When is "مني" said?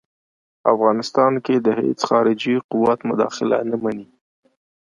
3.83-4.07